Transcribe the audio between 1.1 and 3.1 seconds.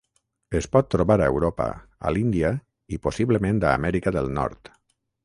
a Europa, a l'Índia, i